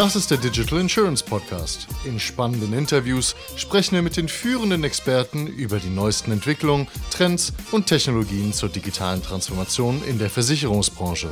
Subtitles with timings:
[0.00, 1.86] Das ist der Digital Insurance Podcast.
[2.06, 7.86] In spannenden Interviews sprechen wir mit den führenden Experten über die neuesten Entwicklungen, Trends und
[7.86, 11.28] Technologien zur digitalen Transformation in der Versicherungsbranche.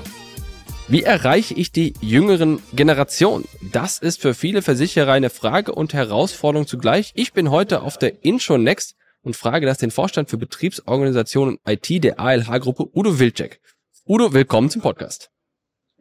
[0.87, 3.47] Wie erreiche ich die jüngeren Generationen?
[3.73, 7.13] Das ist für viele Versicherer eine Frage und Herausforderung zugleich.
[7.15, 11.61] Ich bin heute auf der Intro Next und frage das den Vorstand für Betriebsorganisation und
[11.67, 13.63] IT der ALH-Gruppe Udo Wildcheck.
[14.07, 15.31] Udo, willkommen zum Podcast.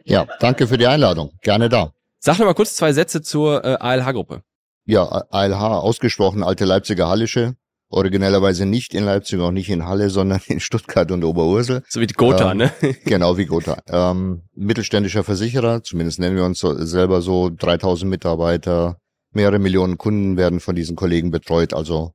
[0.04, 1.32] Ja, danke für die Einladung.
[1.42, 1.94] Gerne da.
[2.20, 4.42] Sag noch mal kurz zwei Sätze zur äh, ALH-Gruppe.
[4.86, 7.56] Ja, ALH, ausgesprochen alte Leipziger Hallische.
[7.90, 11.84] Originellerweise nicht in Leipzig, auch nicht in Halle, sondern in Stuttgart und Oberursel.
[11.88, 12.72] So wie die Gotha, ähm, ne?
[13.06, 13.78] Genau wie Gotha.
[13.88, 18.98] Ähm, mittelständischer Versicherer, zumindest nennen wir uns so, selber so, 3000 Mitarbeiter,
[19.32, 21.74] mehrere Millionen Kunden werden von diesen Kollegen betreut.
[21.74, 22.14] Also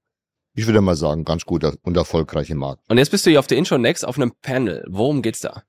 [0.54, 2.82] ich würde mal sagen, ganz guter und erfolgreicher Markt.
[2.90, 4.84] Und jetzt bist du hier auf der Intro Next auf einem Panel.
[4.88, 5.62] Worum geht's da?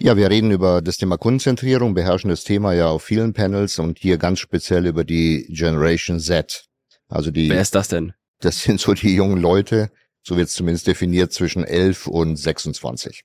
[0.00, 3.98] Ja, wir reden über das Thema Kundenzentrierung, beherrschen das Thema ja auf vielen Panels und
[3.98, 6.66] hier ganz speziell über die Generation Z.
[7.08, 7.48] Also die.
[7.48, 8.12] Wer ist das denn?
[8.40, 9.90] Das sind so die jungen Leute,
[10.22, 13.22] so wird es zumindest definiert, zwischen 11 und 26.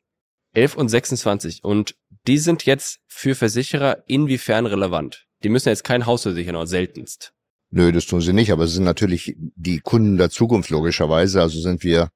[0.54, 1.64] 11 und 26.
[1.64, 1.96] Und
[2.28, 5.26] die sind jetzt für Versicherer inwiefern relevant?
[5.44, 7.34] Die müssen jetzt kein Haus versichern, oder seltenst.
[7.72, 11.42] Nö, das tun sie nicht, aber sie sind natürlich die Kunden der Zukunft logischerweise.
[11.42, 12.10] Also sind wir,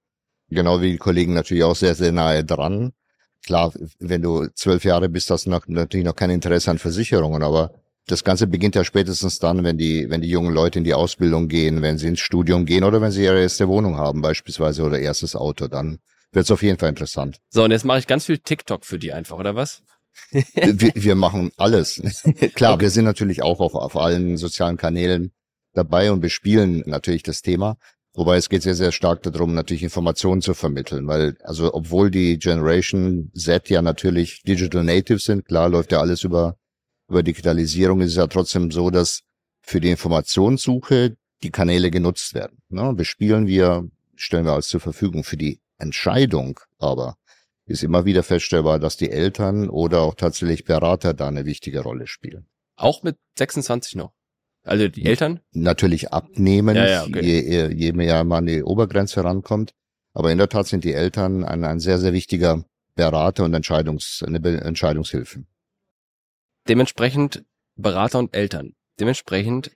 [0.50, 2.94] genau wie die Kollegen, natürlich auch sehr, sehr nahe dran.
[3.46, 7.44] Klar, wenn du zwölf Jahre bist, hast du noch, natürlich noch kein Interesse an Versicherungen,
[7.44, 7.72] aber
[8.08, 11.48] das Ganze beginnt ja spätestens dann, wenn die, wenn die jungen Leute in die Ausbildung
[11.48, 15.00] gehen, wenn sie ins Studium gehen oder wenn sie ihre erste Wohnung haben beispielsweise oder
[15.00, 16.00] erstes Auto, dann
[16.32, 17.40] wird es auf jeden Fall interessant.
[17.50, 19.84] So, und jetzt mache ich ganz viel TikTok für die einfach, oder was?
[20.32, 22.02] wir, wir machen alles.
[22.56, 22.82] Klar, okay.
[22.82, 25.32] wir sind natürlich auch auf, auf allen sozialen Kanälen
[25.74, 27.78] dabei und bespielen natürlich das Thema.
[28.16, 32.38] Wobei es geht sehr, sehr stark darum, natürlich Informationen zu vermitteln, weil, also, obwohl die
[32.38, 36.58] Generation Z ja natürlich Digital Native sind, klar läuft ja alles über,
[37.10, 39.22] über Digitalisierung, ist es ja trotzdem so, dass
[39.62, 42.60] für die Informationssuche die Kanäle genutzt werden.
[42.70, 42.94] Ne?
[42.94, 45.24] Bespielen wir, stellen wir alles zur Verfügung.
[45.24, 47.18] Für die Entscheidung aber
[47.66, 52.08] ist immer wieder feststellbar, dass die Eltern oder auch tatsächlich Berater da eine wichtige Rolle
[52.08, 52.48] spielen.
[52.76, 54.14] Auch mit 26 noch?
[54.64, 55.42] Also die Eltern?
[55.52, 57.22] Natürlich abnehmen, ja, ja, okay.
[57.22, 59.74] je, je mehr man an die Obergrenze rankommt.
[60.14, 62.64] Aber in der Tat sind die Eltern ein, ein sehr, sehr wichtiger
[62.96, 65.44] Berater und Entscheidungs, eine Entscheidungshilfe.
[66.68, 67.44] Dementsprechend
[67.76, 68.76] Berater und Eltern.
[69.00, 69.72] Dementsprechend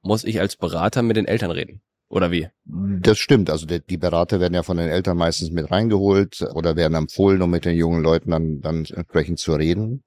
[0.00, 1.82] muss ich als Berater mit den Eltern reden.
[2.08, 2.48] Oder wie?
[2.64, 3.50] Das stimmt.
[3.50, 7.40] Also die, die Berater werden ja von den Eltern meistens mit reingeholt oder werden empfohlen,
[7.40, 10.02] um mit den jungen Leuten dann, dann entsprechend zu reden.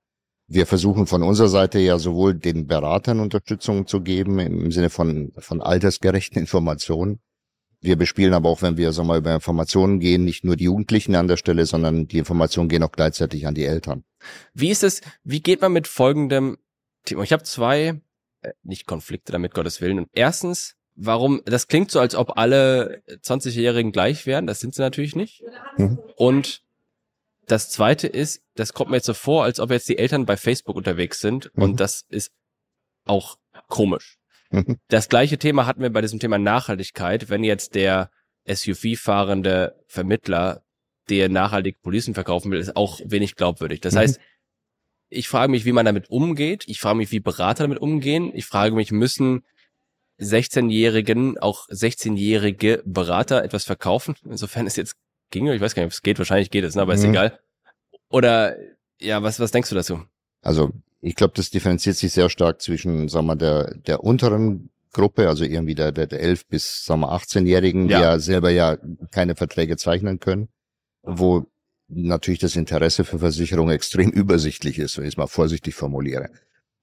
[0.47, 5.31] Wir versuchen von unserer Seite ja sowohl den Beratern Unterstützung zu geben im Sinne von,
[5.37, 7.19] von altersgerechten Informationen.
[7.81, 11.15] Wir bespielen aber auch, wenn wir so mal über Informationen gehen, nicht nur die Jugendlichen
[11.15, 14.03] an der Stelle, sondern die Informationen gehen auch gleichzeitig an die Eltern.
[14.53, 16.57] Wie ist es, wie geht man mit folgendem
[17.05, 17.23] Thema?
[17.23, 18.01] Ich habe zwei,
[18.41, 19.99] äh, nicht Konflikte damit, Gottes Willen.
[19.99, 24.81] Und erstens, warum, das klingt so, als ob alle 20-Jährigen gleich wären, das sind sie
[24.81, 25.43] natürlich nicht.
[25.77, 25.99] Mhm.
[26.15, 26.64] Und
[27.47, 30.37] das zweite ist, das kommt mir jetzt so vor, als ob jetzt die Eltern bei
[30.37, 31.63] Facebook unterwegs sind mhm.
[31.63, 32.31] und das ist
[33.05, 34.17] auch komisch.
[34.51, 34.77] Mhm.
[34.87, 38.09] Das gleiche Thema hatten wir bei diesem Thema Nachhaltigkeit, wenn jetzt der
[38.47, 40.63] SUV-fahrende Vermittler,
[41.09, 43.81] der nachhaltig Policen verkaufen will, ist auch wenig glaubwürdig.
[43.81, 43.99] Das mhm.
[43.99, 44.19] heißt,
[45.09, 46.63] ich frage mich, wie man damit umgeht.
[46.67, 48.31] Ich frage mich, wie Berater damit umgehen.
[48.33, 49.45] Ich frage mich, müssen
[50.19, 54.15] 16-Jährigen, auch 16-jährige Berater etwas verkaufen?
[54.25, 54.95] Insofern es jetzt
[55.31, 55.55] ginge.
[55.55, 56.17] Ich weiß gar nicht, ob es geht.
[56.17, 56.81] Wahrscheinlich geht es, ne?
[56.81, 56.99] aber mhm.
[56.99, 57.39] ist egal.
[58.09, 58.55] Oder
[58.99, 60.01] ja, was, was denkst du dazu?
[60.41, 60.71] Also
[61.01, 65.43] ich glaube, das differenziert sich sehr stark zwischen, sagen wir, der, der unteren Gruppe, also
[65.43, 67.97] irgendwie der, der, der 11 bis, sagen wir, 18-Jährigen, ja.
[67.97, 68.77] die ja selber ja
[69.11, 70.47] keine Verträge zeichnen können,
[71.03, 71.45] wo
[71.87, 76.29] natürlich das Interesse für Versicherungen extrem übersichtlich ist, wenn ich es mal vorsichtig formuliere.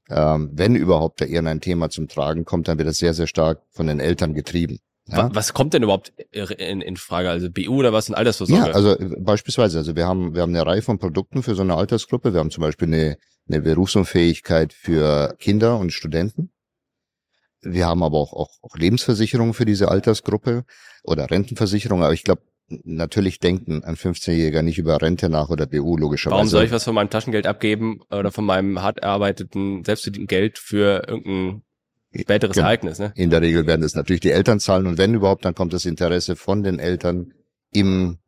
[0.08, 3.62] Ähm, wenn überhaupt da irgendein Thema zum Tragen kommt, dann wird das sehr, sehr stark
[3.70, 4.78] von den Eltern getrieben.
[5.06, 5.28] Ja?
[5.34, 7.30] Was kommt denn überhaupt in, in Frage?
[7.30, 8.68] Also BU oder was in Altersvorsorge?
[8.68, 11.74] Ja, also beispielsweise, also wir haben, wir haben eine Reihe von Produkten für so eine
[11.74, 12.32] Altersgruppe.
[12.32, 13.18] Wir haben zum Beispiel eine,
[13.48, 16.52] eine Berufsunfähigkeit für Kinder und Studenten.
[17.62, 20.64] Wir haben aber auch, auch, auch Lebensversicherungen für diese Altersgruppe
[21.02, 22.02] oder Rentenversicherung.
[22.02, 22.42] Aber ich glaube,
[22.84, 26.36] natürlich denken ein 15-Jähriger nicht über Rente nach oder BU logischerweise.
[26.36, 30.58] Warum soll ich was von meinem Taschengeld abgeben oder von meinem hart erarbeiteten, selbstverdienten Geld
[30.58, 31.62] für irgendein
[32.14, 32.66] späteres genau.
[32.66, 33.12] Ereignis, ne?
[33.16, 35.84] In der Regel werden es natürlich die Eltern zahlen und wenn überhaupt, dann kommt das
[35.84, 37.32] Interesse von den Eltern
[37.72, 38.18] im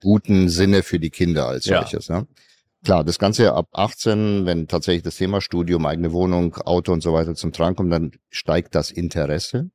[0.00, 2.08] guten Sinne für die Kinder als solches.
[2.08, 2.20] Ja.
[2.20, 2.26] Ne?
[2.84, 7.12] Klar, das Ganze ab 18, wenn tatsächlich das Thema Studium, eigene Wohnung, Auto und so
[7.12, 9.70] weiter zum Tragen kommt, dann steigt das Interesse.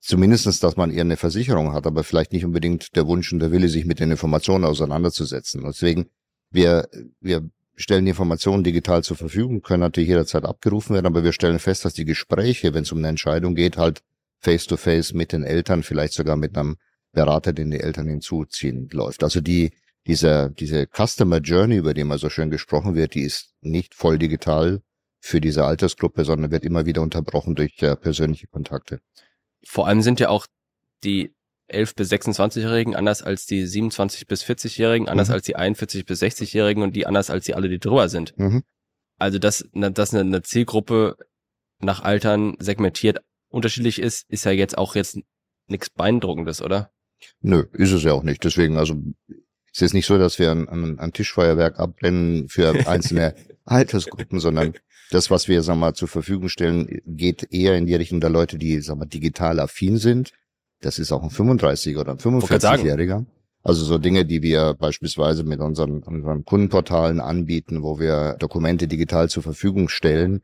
[0.00, 3.52] Zumindestens, dass man eher eine Versicherung hat, aber vielleicht nicht unbedingt der Wunsch und der
[3.52, 5.62] Wille, sich mit den Informationen auseinanderzusetzen.
[5.64, 6.10] Deswegen,
[6.50, 6.88] wir,
[7.20, 11.84] wir stellen Informationen digital zur Verfügung, können natürlich jederzeit abgerufen werden, aber wir stellen fest,
[11.84, 14.02] dass die Gespräche, wenn es um eine Entscheidung geht, halt
[14.40, 16.76] face-to-face -face mit den Eltern, vielleicht sogar mit einem
[17.12, 19.22] Berater, den die Eltern hinzuziehen, läuft.
[19.22, 19.72] Also die,
[20.06, 24.18] diese, diese Customer Journey, über die immer so schön gesprochen wird, die ist nicht voll
[24.18, 24.82] digital
[25.20, 29.00] für diese Altersgruppe, sondern wird immer wieder unterbrochen durch äh, persönliche Kontakte.
[29.64, 30.46] Vor allem sind ja auch
[31.04, 31.32] die
[31.72, 35.34] 11 bis 26-Jährigen anders als die 27 bis 40-Jährigen, anders mhm.
[35.34, 38.36] als die 41 bis 60-Jährigen und die anders als die alle, die drüber sind.
[38.38, 38.62] Mhm.
[39.18, 41.16] Also dass, dass eine Zielgruppe
[41.80, 45.18] nach Altern segmentiert unterschiedlich ist, ist ja jetzt auch jetzt
[45.66, 46.90] nichts Beeindruckendes, oder?
[47.40, 48.42] Nö, ist es ja auch nicht.
[48.44, 48.96] Deswegen, also
[49.72, 53.34] es ist nicht so, dass wir ein, ein, ein Tischfeuerwerk abbrennen für einzelne
[53.64, 54.74] Altersgruppen, sondern
[55.10, 58.58] das, was wir, sag mal, zur Verfügung stellen, geht eher in die Richtung der Leute,
[58.58, 60.32] die, sag mal, digital affin sind.
[60.82, 63.24] Das ist auch ein 35 oder ein 45-Jähriger.
[63.62, 69.30] Also so Dinge, die wir beispielsweise mit unseren, unseren Kundenportalen anbieten, wo wir Dokumente digital
[69.30, 70.42] zur Verfügung stellen,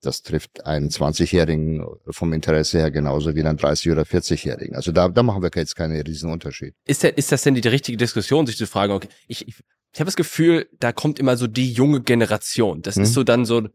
[0.00, 4.74] das trifft einen 20-Jährigen vom Interesse her genauso wie einen 30- oder 40-Jährigen.
[4.74, 6.74] Also da, da machen wir jetzt keinen riesen Unterschied.
[6.86, 9.56] Ist, der, ist das denn die richtige Diskussion, sich zu fragen, okay, ich, ich,
[9.92, 12.82] ich habe das Gefühl, da kommt immer so die junge Generation.
[12.82, 13.02] Das hm.
[13.02, 13.68] ist so dann so,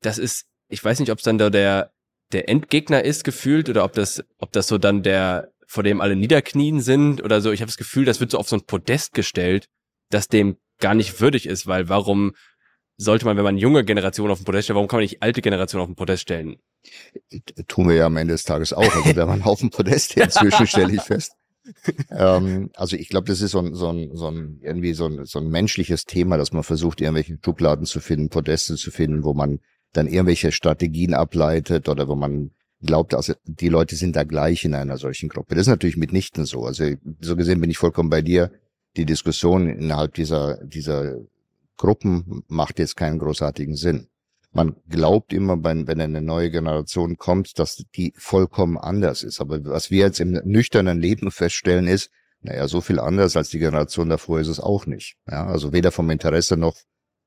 [0.00, 1.92] das ist, ich weiß nicht, ob es dann da der,
[2.32, 6.16] der Endgegner ist gefühlt oder ob das, ob das so dann der, vor dem alle
[6.16, 7.52] niederknien sind oder so.
[7.52, 9.68] Ich habe das Gefühl, das wird so auf so ein Podest gestellt,
[10.10, 12.34] das dem gar nicht würdig ist, weil warum
[12.96, 15.40] sollte man, wenn man junge Generation auf den Podest stellt, warum kann man nicht alte
[15.40, 16.56] Generation auf den Podest stellen?
[17.68, 18.94] Tun wir ja am Ende des Tages auch.
[18.94, 21.32] Also da einen Haufen Podeste inzwischen, stelle ich fest.
[22.10, 25.24] ähm, also ich glaube, das ist so ein, so ein, so ein irgendwie so ein,
[25.26, 29.34] so ein menschliches Thema, dass man versucht, irgendwelche Schubladen zu finden, Podeste zu finden, wo
[29.34, 29.60] man
[29.92, 32.50] dann irgendwelche Strategien ableitet oder wo man
[32.80, 35.54] glaubt, also die Leute sind da gleich in einer solchen Gruppe.
[35.54, 36.64] Das ist natürlich mitnichten so.
[36.64, 38.50] Also so gesehen bin ich vollkommen bei dir.
[38.96, 41.16] Die Diskussion innerhalb dieser, dieser
[41.76, 44.08] Gruppen macht jetzt keinen großartigen Sinn.
[44.52, 49.40] Man glaubt immer, wenn, wenn eine neue Generation kommt, dass die vollkommen anders ist.
[49.40, 53.58] Aber was wir jetzt im nüchternen Leben feststellen ist, naja, so viel anders als die
[53.58, 55.16] Generation davor ist es auch nicht.
[55.28, 56.76] Ja, also weder vom Interesse noch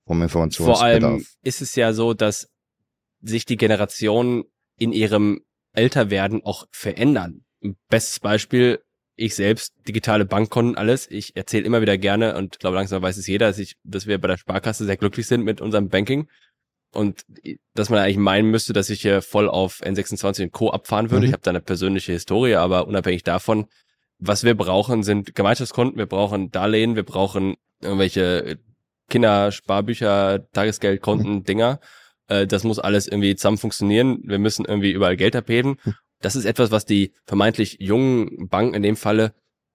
[0.07, 0.79] vom Informationsbedarf.
[0.79, 2.49] Vor allem ist es ja so, dass
[3.21, 4.43] sich die Generationen
[4.77, 5.41] in ihrem
[5.73, 7.45] Älterwerden auch verändern.
[7.89, 8.79] Bestes Beispiel
[9.15, 11.09] ich selbst digitale Bankkonten, alles.
[11.09, 14.19] Ich erzähle immer wieder gerne und glaube langsam weiß es jeder, dass ich, dass wir
[14.19, 16.27] bei der Sparkasse sehr glücklich sind mit unserem Banking
[16.93, 17.23] und
[17.73, 20.71] dass man eigentlich meinen müsste, dass ich hier voll auf N26 und Co.
[20.71, 21.25] abfahren würde.
[21.25, 21.29] Mhm.
[21.29, 23.67] Ich habe da eine persönliche Historie, aber unabhängig davon,
[24.17, 28.59] was wir brauchen, sind Gemeinschaftskonten, wir brauchen Darlehen, wir brauchen irgendwelche
[29.09, 31.43] Kindersparbücher, Tagesgeldkonten, mhm.
[31.43, 31.79] Dinger.
[32.31, 34.19] Äh, das muss alles irgendwie zusammen funktionieren.
[34.23, 35.77] Wir müssen irgendwie überall Geld abheben.
[35.83, 39.33] Mhm das ist etwas, was die vermeintlich jungen Banken in dem Falle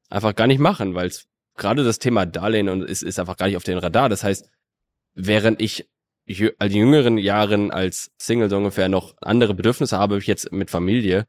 [0.09, 1.27] einfach gar nicht machen, weil es
[1.57, 4.09] gerade das Thema Darlehen und ist, ist einfach gar nicht auf den Radar.
[4.09, 4.49] Das heißt,
[5.15, 5.89] während ich
[6.59, 11.27] als jüngeren Jahren als Single so ungefähr noch andere Bedürfnisse habe, ich jetzt mit Familie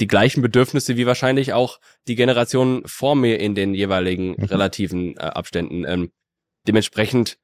[0.00, 4.44] die gleichen Bedürfnisse wie wahrscheinlich auch die Generation vor mir in den jeweiligen mhm.
[4.44, 5.84] relativen äh, Abständen.
[5.84, 6.12] Ähm,
[6.66, 7.38] dementsprechend,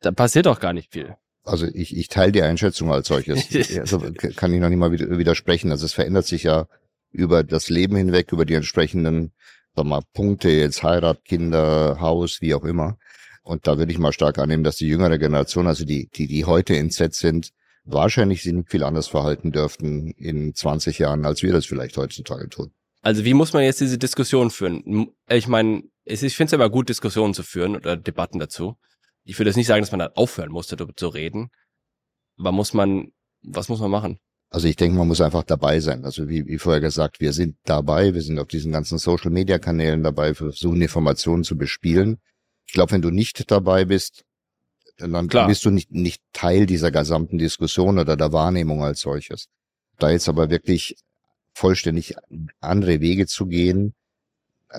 [0.00, 1.16] da passiert auch gar nicht viel.
[1.44, 3.46] Also ich, ich teile die Einschätzung als solches.
[3.78, 4.00] also
[4.36, 5.70] kann ich noch nicht mal widersprechen.
[5.70, 6.66] Also es verändert sich ja
[7.10, 9.32] über das Leben hinweg, über die entsprechenden
[9.74, 12.98] sag mal, Punkte, jetzt Heirat, Kinder, Haus, wie auch immer.
[13.42, 16.44] Und da würde ich mal stark annehmen, dass die jüngere Generation, also die, die, die
[16.44, 17.50] heute in Z sind,
[17.84, 22.48] wahrscheinlich sich nicht viel anders verhalten dürften in 20 Jahren, als wir das vielleicht heutzutage
[22.48, 22.72] tun.
[23.02, 25.10] Also wie muss man jetzt diese Diskussion führen?
[25.28, 28.76] Ich meine, ich finde es immer gut, Diskussionen zu führen oder Debatten dazu
[29.30, 31.50] ich würde jetzt nicht sagen, dass man da aufhören musste, darüber zu reden.
[32.36, 34.18] Aber muss man, was muss man machen?
[34.50, 36.04] Also ich denke, man muss einfach dabei sein.
[36.04, 40.34] Also wie, wie vorher gesagt, wir sind dabei, wir sind auf diesen ganzen Social-Media-Kanälen dabei,
[40.34, 42.18] versuchen Informationen zu bespielen.
[42.66, 44.24] Ich glaube, wenn du nicht dabei bist,
[44.96, 45.46] dann Klar.
[45.46, 49.46] bist du nicht, nicht Teil dieser gesamten Diskussion oder der Wahrnehmung als solches.
[50.00, 50.96] Da jetzt aber wirklich
[51.54, 52.16] vollständig
[52.58, 53.94] andere Wege zu gehen,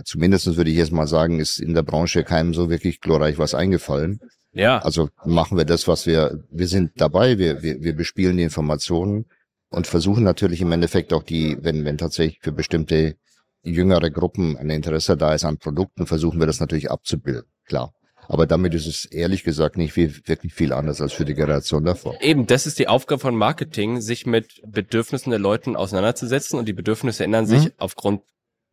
[0.03, 3.53] zumindest würde ich jetzt mal sagen, ist in der Branche keinem so wirklich glorreich was
[3.53, 4.19] eingefallen.
[4.53, 4.79] Ja.
[4.79, 9.25] Also machen wir das, was wir, wir sind dabei, wir, wir, wir bespielen die Informationen
[9.69, 13.15] und versuchen natürlich im Endeffekt auch die, wenn, wenn tatsächlich für bestimmte
[13.63, 17.93] jüngere Gruppen ein Interesse da ist an Produkten, versuchen wir das natürlich abzubilden, klar.
[18.27, 21.83] Aber damit ist es ehrlich gesagt nicht viel, wirklich viel anders als für die Generation
[21.83, 22.15] davor.
[22.21, 26.73] Eben, das ist die Aufgabe von Marketing, sich mit Bedürfnissen der Leuten auseinanderzusetzen und die
[26.73, 27.71] Bedürfnisse ändern sich mhm.
[27.77, 28.21] aufgrund,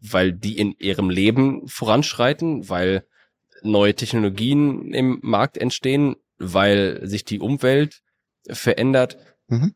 [0.01, 3.05] weil die in ihrem Leben voranschreiten, weil
[3.63, 8.01] neue Technologien im Markt entstehen, weil sich die Umwelt
[8.49, 9.19] verändert.
[9.49, 9.75] Mhm.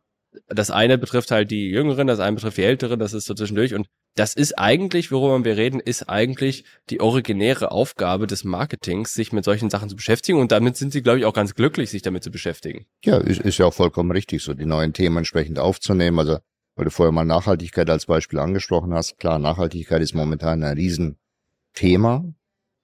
[0.49, 3.75] Das eine betrifft halt die Jüngeren, das eine betrifft die Älteren, das ist so zwischendurch.
[3.75, 9.33] Und das ist eigentlich, worüber wir reden, ist eigentlich die originäre Aufgabe des Marketings, sich
[9.33, 10.39] mit solchen Sachen zu beschäftigen.
[10.39, 12.87] Und damit sind sie, glaube ich, auch ganz glücklich, sich damit zu beschäftigen.
[13.05, 16.19] Ja, ist, ist ja auch vollkommen richtig, so die neuen Themen entsprechend aufzunehmen.
[16.19, 16.39] Also,
[16.77, 19.19] weil du vorher mal Nachhaltigkeit als Beispiel angesprochen hast.
[19.19, 22.25] Klar, Nachhaltigkeit ist momentan ein Riesenthema.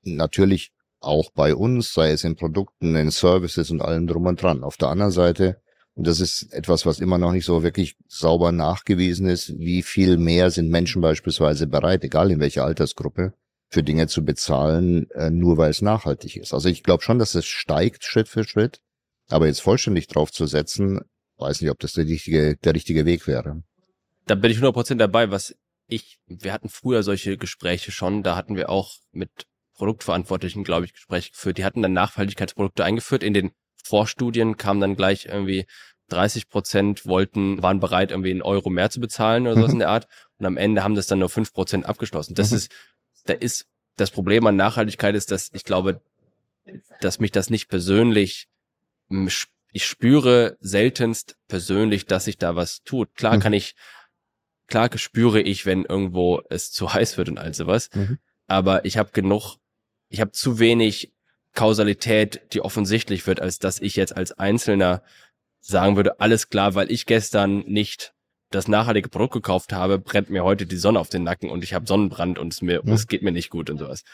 [0.02, 4.64] Natürlich auch bei uns, sei es in Produkten, in Services und allem drum und dran.
[4.64, 5.60] Auf der anderen Seite
[5.98, 9.58] und das ist etwas, was immer noch nicht so wirklich sauber nachgewiesen ist.
[9.58, 13.34] Wie viel mehr sind Menschen beispielsweise bereit, egal in welcher Altersgruppe,
[13.68, 16.54] für Dinge zu bezahlen, äh, nur weil es nachhaltig ist.
[16.54, 18.80] Also ich glaube schon, dass es steigt Schritt für Schritt.
[19.28, 21.00] Aber jetzt vollständig drauf zu setzen,
[21.38, 23.64] weiß nicht, ob das der richtige, der richtige Weg wäre.
[24.24, 25.56] Da bin ich 100% dabei, was
[25.88, 30.92] ich, wir hatten früher solche Gespräche schon, da hatten wir auch mit Produktverantwortlichen, glaube ich,
[30.92, 31.56] Gespräche geführt.
[31.56, 35.66] Die hatten dann Nachhaltigkeitsprodukte eingeführt in den Vorstudien kam dann gleich irgendwie
[36.08, 39.74] 30 Prozent wollten, waren bereit, irgendwie einen Euro mehr zu bezahlen oder sowas mhm.
[39.74, 40.08] in der Art.
[40.38, 42.34] Und am Ende haben das dann nur fünf Prozent abgeschlossen.
[42.34, 42.56] Das mhm.
[42.58, 42.72] ist,
[43.24, 43.66] da ist,
[43.96, 46.00] das Problem an Nachhaltigkeit ist, dass ich glaube,
[47.00, 48.48] dass mich das nicht persönlich,
[49.08, 53.14] ich spüre seltenst persönlich, dass sich da was tut.
[53.14, 53.40] Klar mhm.
[53.40, 53.74] kann ich,
[54.66, 57.90] klar spüre ich, wenn irgendwo es zu heiß wird und all sowas.
[57.94, 58.18] Mhm.
[58.46, 59.56] Aber ich habe genug,
[60.08, 61.12] ich habe zu wenig
[61.54, 65.02] Kausalität, die offensichtlich wird, als dass ich jetzt als Einzelner
[65.60, 68.14] sagen würde, alles klar, weil ich gestern nicht
[68.50, 71.74] das nachhaltige Produkt gekauft habe, brennt mir heute die Sonne auf den Nacken und ich
[71.74, 72.94] habe Sonnenbrand und es mir, ja.
[72.94, 74.04] es geht mir nicht gut und sowas.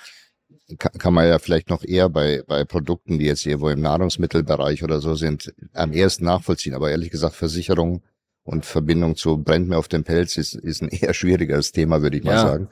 [0.78, 4.82] Kann, kann man ja vielleicht noch eher bei, bei Produkten, die jetzt irgendwo im Nahrungsmittelbereich
[4.82, 6.74] oder so sind, am ersten nachvollziehen.
[6.74, 8.02] Aber ehrlich gesagt, Versicherung
[8.42, 12.16] und Verbindung zu brennt mir auf dem Pelz ist, ist ein eher schwierigeres Thema, würde
[12.16, 12.42] ich mal ja.
[12.42, 12.68] sagen.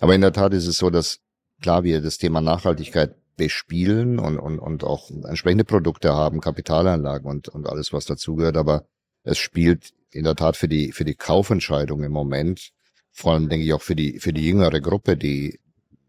[0.00, 1.20] Aber in der Tat ist es so, dass
[1.64, 7.48] klar wir das Thema Nachhaltigkeit bespielen und, und, und auch entsprechende Produkte haben, Kapitalanlagen und,
[7.48, 8.58] und alles, was dazugehört.
[8.58, 8.84] Aber
[9.22, 12.72] es spielt in der Tat für die, für die Kaufentscheidung im Moment,
[13.12, 15.58] vor allem denke ich auch für die, für die jüngere Gruppe, die,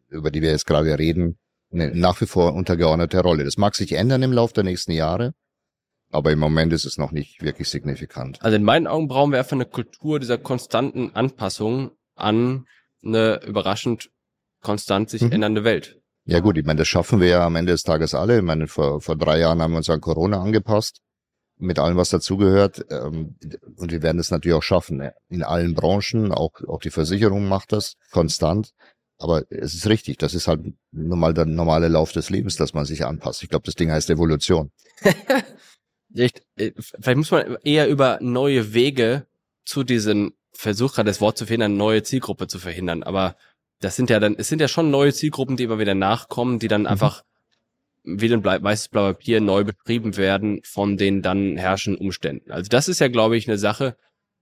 [0.09, 1.37] über die wir jetzt gerade reden,
[1.71, 3.45] eine nach wie vor untergeordnete Rolle.
[3.45, 5.35] Das mag sich ändern im Laufe der nächsten Jahre,
[6.11, 8.41] aber im Moment ist es noch nicht wirklich signifikant.
[8.41, 12.65] Also in meinen Augen brauchen wir einfach eine Kultur dieser konstanten Anpassung an
[13.01, 14.09] eine überraschend
[14.65, 15.31] konstant sich mhm.
[15.31, 16.01] ändernde Welt.
[16.25, 18.37] Ja gut, ich meine, das schaffen wir ja am Ende des Tages alle.
[18.37, 21.01] Ich meine, vor, vor drei Jahren haben wir uns an Corona angepasst,
[21.57, 22.83] mit allem, was dazugehört.
[22.89, 23.35] Ähm,
[23.77, 24.97] und wir werden es natürlich auch schaffen.
[24.97, 25.13] Ne?
[25.29, 28.71] In allen Branchen, auch, auch die Versicherung macht das konstant.
[29.19, 32.73] Aber es ist richtig, das ist halt nun mal der normale Lauf des Lebens, dass
[32.73, 33.43] man sich anpasst.
[33.43, 34.71] Ich glaube, das Ding heißt Evolution.
[36.15, 39.27] Echt, äh, vielleicht muss man eher über neue Wege
[39.63, 43.03] zu diesem Versuch, gerade das Wort zu eine neue Zielgruppe zu verhindern.
[43.03, 43.35] Aber
[43.81, 46.67] das sind ja dann, es sind ja schon neue Zielgruppen, die immer wieder nachkommen, die
[46.67, 46.87] dann mhm.
[46.87, 47.23] einfach
[48.03, 52.51] wie ein weißes Blau Papier neu betrieben werden von den dann herrschenden Umständen.
[52.51, 53.97] Also das ist ja, glaube ich, eine Sache,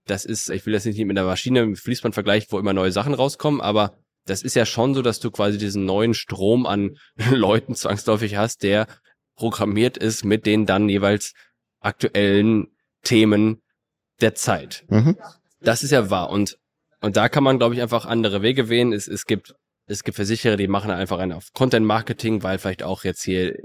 [0.06, 2.92] das ist, ich will das nicht mit der Maschine mit Fließband vergleichen, wo immer neue
[2.92, 6.96] Sachen rauskommen, aber das ist ja schon so, dass du quasi diesen neuen Strom an
[7.30, 8.86] Leuten zwangsläufig hast, der
[9.36, 11.32] programmiert ist mit den dann jeweils
[11.80, 12.68] aktuellen
[13.02, 13.62] Themen
[14.20, 14.84] der Zeit.
[14.88, 15.16] Mhm.
[15.60, 16.30] Das ist ja wahr.
[16.30, 16.58] Und
[17.04, 18.94] und da kann man, glaube ich, einfach andere Wege wählen.
[18.94, 19.54] Es, es gibt,
[19.86, 23.58] es gibt Versicherer, die machen einfach einen auf Content Marketing, weil vielleicht auch jetzt hier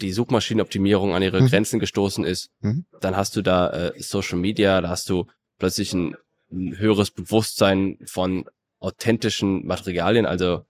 [0.00, 1.46] die Suchmaschinenoptimierung an ihre mhm.
[1.46, 2.50] Grenzen gestoßen ist.
[2.58, 2.86] Mhm.
[3.00, 5.26] Dann hast du da äh, Social Media, da hast du
[5.60, 6.16] plötzlich ein,
[6.50, 10.64] ein höheres Bewusstsein von authentischen Materialien, also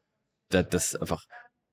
[0.51, 1.25] das, das einfach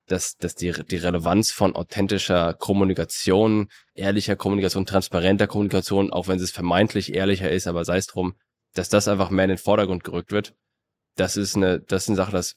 [0.10, 6.52] dass, dass die, die Relevanz von authentischer Kommunikation, ehrlicher Kommunikation, transparenter Kommunikation, auch wenn es
[6.52, 8.36] vermeintlich ehrlicher ist, aber sei es drum,
[8.78, 10.56] dass das einfach mehr in den Vordergrund gerückt wird,
[11.16, 12.56] das ist eine, das ist eine Sache, das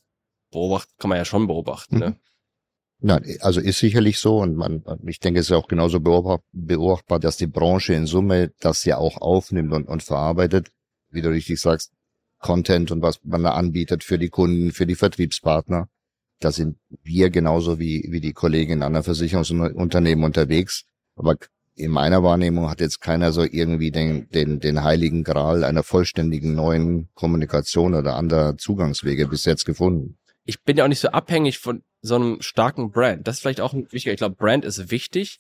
[0.51, 2.17] beobachten, kann man ja schon beobachten, ne?
[3.03, 3.37] Nein, mhm.
[3.41, 7.47] also ist sicherlich so und man, ich denke, es ist auch genauso beobachtbar, dass die
[7.47, 10.71] Branche in Summe das ja auch aufnimmt und, und verarbeitet,
[11.11, 11.93] wie du richtig sagst,
[12.39, 15.89] Content und was man da anbietet für die Kunden, für die Vertriebspartner.
[16.41, 20.85] Da sind wir genauso wie, wie die Kollegen in anderen Versicherungsunternehmen unterwegs.
[21.17, 21.37] Aber
[21.81, 26.55] in meiner Wahrnehmung hat jetzt keiner so irgendwie den, den, den heiligen Gral einer vollständigen
[26.55, 30.19] neuen Kommunikation oder anderer Zugangswege bis jetzt gefunden.
[30.45, 33.27] Ich bin ja auch nicht so abhängig von so einem starken Brand.
[33.27, 34.07] Das ist vielleicht auch wichtig.
[34.07, 35.39] Ich glaube, Brand ist wichtig,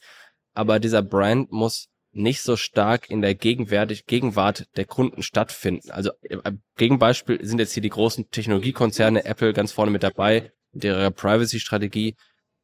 [0.54, 5.90] aber dieser Brand muss nicht so stark in der Gegenwärtig Gegenwart der Kunden stattfinden.
[5.90, 10.84] Also äh, Gegenbeispiel sind jetzt hier die großen Technologiekonzerne, Apple ganz vorne mit dabei, mit
[10.84, 12.16] ihrer Privacy-Strategie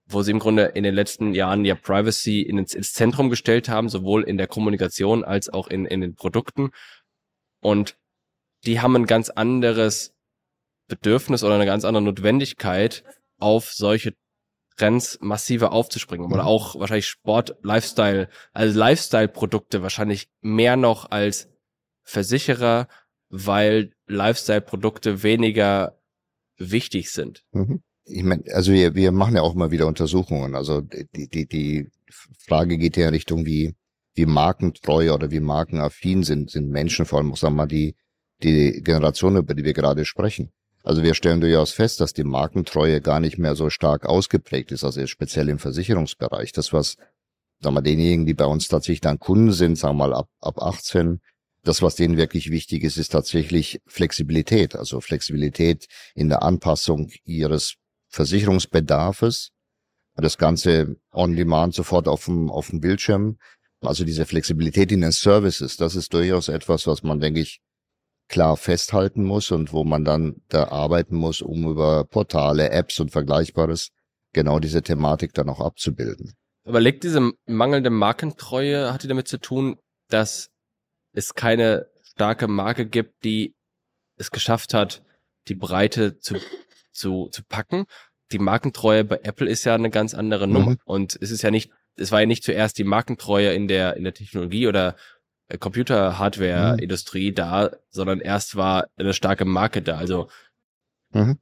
[0.06, 3.88] wo sie im Grunde in den letzten Jahren ja Privacy ins, ins Zentrum gestellt haben,
[3.88, 6.70] sowohl in der Kommunikation als auch in, in den Produkten.
[7.60, 7.98] Und
[8.64, 10.14] die haben ein ganz anderes
[10.88, 13.04] Bedürfnis oder eine ganz andere Notwendigkeit,
[13.38, 14.14] auf solche
[14.76, 16.32] Trends massiver aufzuspringen.
[16.32, 16.48] Oder mhm.
[16.48, 21.48] auch wahrscheinlich Sport, Lifestyle, also Lifestyle-Produkte wahrscheinlich mehr noch als
[22.02, 22.88] Versicherer,
[23.28, 25.98] weil Lifestyle-Produkte weniger
[26.56, 27.44] wichtig sind.
[27.52, 27.82] Mhm.
[28.06, 30.54] Ich meine, also wir, wir machen ja auch immer wieder Untersuchungen.
[30.54, 31.90] Also die, die, die
[32.38, 33.74] Frage geht ja in Richtung, wie,
[34.14, 37.96] wie markentreu oder wie markenaffin sind, sind Menschen, vor allem, sagen wir mal, die,
[38.42, 40.52] die Generation, über die wir gerade sprechen.
[40.84, 44.84] Also wir stellen durchaus fest, dass die Markentreue gar nicht mehr so stark ausgeprägt ist,
[44.84, 46.52] also speziell im Versicherungsbereich.
[46.52, 46.96] Das, was,
[47.60, 50.62] sagen wir, denjenigen, die bei uns tatsächlich dann Kunden sind, sagen wir mal ab, ab
[50.62, 51.20] 18,
[51.64, 54.76] das, was denen wirklich wichtig ist, ist tatsächlich Flexibilität.
[54.76, 57.74] Also Flexibilität in der Anpassung ihres
[58.16, 59.50] Versicherungsbedarfes.
[60.16, 63.38] Das Ganze on demand sofort auf dem, auf dem Bildschirm.
[63.82, 67.60] Also diese Flexibilität in den Services, das ist durchaus etwas, was man, denke ich,
[68.28, 73.10] klar festhalten muss und wo man dann da arbeiten muss, um über Portale, Apps und
[73.10, 73.90] Vergleichbares
[74.32, 76.34] genau diese Thematik dann auch abzubilden.
[76.64, 79.76] Aber liegt diese mangelnde Markentreue, hat die damit zu tun,
[80.08, 80.50] dass
[81.12, 83.54] es keine starke Marke gibt, die
[84.16, 85.04] es geschafft hat,
[85.48, 86.36] die Breite zu,
[86.96, 87.84] zu, zu packen?
[88.32, 90.72] Die Markentreue bei Apple ist ja eine ganz andere Nummer.
[90.72, 90.78] Mhm.
[90.84, 94.04] Und es ist ja nicht, es war ja nicht zuerst die Markentreue in der, in
[94.04, 94.96] der Technologie oder
[95.48, 97.34] äh, Computer-Hardware-Industrie mhm.
[97.34, 99.96] da, sondern erst war eine starke Marke da.
[99.96, 100.28] Also
[101.12, 101.38] mhm.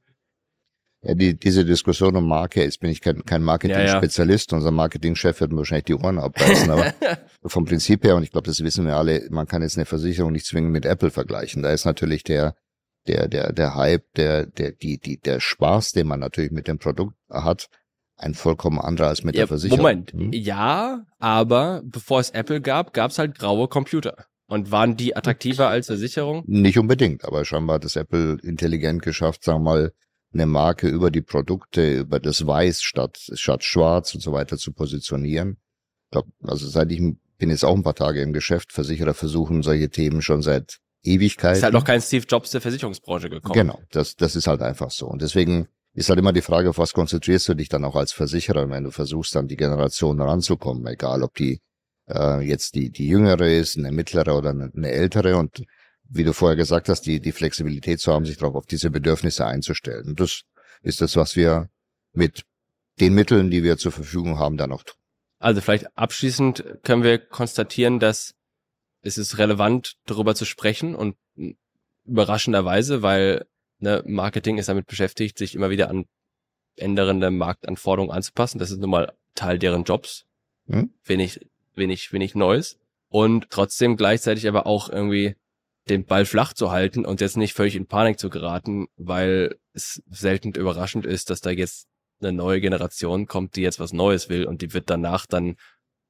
[1.05, 4.57] Ja, die, diese Diskussion um Marke, jetzt bin ich kein, kein Marketing-Spezialist, ja, ja.
[4.57, 6.93] unser Marketingchef wird wahrscheinlich die Ohren abbeißen, aber
[7.45, 10.31] vom Prinzip her, und ich glaube, das wissen wir alle, man kann jetzt eine Versicherung
[10.31, 11.61] nicht zwingend mit Apple vergleichen.
[11.61, 12.55] Da ist natürlich der,
[13.07, 16.79] der, der, der Hype, der, der, die, die, der Spaß, den man natürlich mit dem
[16.79, 17.69] Produkt hat,
[18.17, 19.81] ein vollkommen anderer als mit ja, der Versicherung.
[19.81, 20.31] Moment, hm?
[20.31, 24.25] ja, aber bevor es Apple gab, gab es halt graue Computer.
[24.47, 26.43] Und waren die attraktiver als Versicherung?
[26.45, 29.93] Nicht unbedingt, aber scheinbar hat es Apple intelligent geschafft, sagen wir mal,
[30.33, 34.71] eine Marke über die Produkte, über das Weiß statt, statt Schwarz und so weiter zu
[34.71, 35.57] positionieren.
[36.11, 37.01] Glaub, also seit ich
[37.37, 41.57] bin jetzt auch ein paar Tage im Geschäft, Versicherer versuchen solche Themen schon seit Ewigkeiten.
[41.57, 43.53] Ist halt noch kein Steve Jobs der Versicherungsbranche gekommen.
[43.53, 45.07] Genau, das, das ist halt einfach so.
[45.07, 48.11] Und deswegen ist halt immer die Frage, auf was konzentrierst du dich dann auch als
[48.11, 51.61] Versicherer, wenn du versuchst, dann die Generation ranzukommen, egal ob die
[52.09, 55.63] äh, jetzt die, die jüngere ist, eine mittlere oder eine, eine ältere und
[56.07, 59.45] wie du vorher gesagt hast, die, die Flexibilität zu haben, sich darauf auf diese Bedürfnisse
[59.45, 60.09] einzustellen.
[60.09, 60.41] Und das
[60.83, 61.69] ist das, was wir
[62.13, 62.43] mit
[62.99, 64.95] den Mitteln, die wir zur Verfügung haben, dann auch tun.
[65.39, 68.35] Also vielleicht abschließend können wir konstatieren, dass
[69.05, 71.15] es ist relevant, darüber zu sprechen und
[72.05, 73.45] überraschenderweise, weil
[73.79, 76.05] ne, Marketing ist damit beschäftigt, sich immer wieder an
[76.75, 78.57] ändernde Marktanforderungen anzupassen.
[78.57, 80.25] Das ist nun mal Teil deren Jobs.
[80.67, 80.91] Hm?
[81.03, 81.39] Wenig,
[81.75, 82.79] wenig, wenig Neues.
[83.09, 85.35] Und trotzdem gleichzeitig aber auch irgendwie
[85.87, 90.01] den Ball flach zu halten und jetzt nicht völlig in Panik zu geraten, weil es
[90.09, 91.87] selten überraschend ist, dass da jetzt
[92.21, 95.57] eine neue Generation kommt, die jetzt was Neues will und die wird danach dann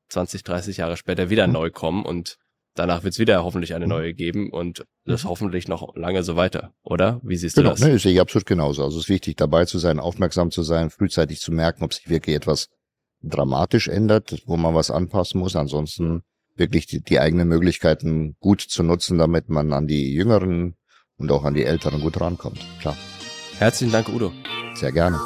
[0.10, 1.53] 20, 30 Jahre später wieder mhm.
[1.53, 2.38] neu kommen und
[2.75, 3.89] danach wird es wieder hoffentlich eine mhm.
[3.89, 5.29] neue geben und das mhm.
[5.29, 7.19] hoffentlich noch lange so weiter, oder?
[7.23, 7.88] Wie siehst genau, du das?
[7.88, 8.83] Nee, sehe ich absolut genauso.
[8.83, 12.09] Also es ist wichtig, dabei zu sein, aufmerksam zu sein, frühzeitig zu merken, ob sich
[12.09, 12.69] wirklich etwas
[13.23, 15.55] dramatisch ändert, wo man was anpassen muss.
[15.55, 16.21] Ansonsten
[16.55, 20.75] wirklich die, die eigenen Möglichkeiten gut zu nutzen, damit man an die Jüngeren
[21.17, 22.59] und auch an die Älteren gut rankommt.
[22.79, 22.97] Klar.
[23.57, 24.31] Herzlichen Dank, Udo.
[24.75, 25.19] Sehr gerne.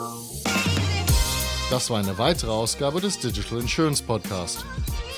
[1.72, 4.66] Das war eine weitere Ausgabe des Digital Insurance Podcast.